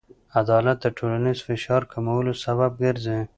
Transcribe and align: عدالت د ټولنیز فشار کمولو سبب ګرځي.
عدالت 0.39 0.77
د 0.81 0.85
ټولنیز 0.97 1.39
فشار 1.47 1.81
کمولو 1.91 2.33
سبب 2.45 2.71
ګرځي. 2.83 3.19